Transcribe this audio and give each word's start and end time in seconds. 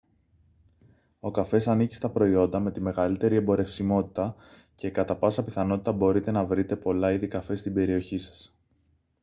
ο 1.19 1.31
καφές 1.31 1.67
ανήκει 1.67 1.93
στα 1.93 2.09
προϊόντα 2.09 2.59
με 2.59 2.71
τη 2.71 2.81
μεγαλύτερη 2.81 3.35
εμπορευσιμότητα 3.35 4.35
και 4.75 4.89
κατά 4.91 5.15
πάσα 5.15 5.43
πιθανότητα 5.43 5.91
μπορείτε 5.91 6.31
να 6.31 6.45
βρείτε 6.45 6.75
πολλά 6.75 7.11
είδη 7.11 7.27
καφέ 7.27 7.55
στην 7.55 7.73
περιοχή 7.73 8.17
σας 8.17 8.55